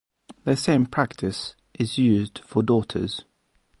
The 0.45 0.55
same 0.57 0.87
practice 0.87 1.55
is 1.75 1.99
used 1.99 2.39
for 2.43 2.63
daughters. 2.63 3.23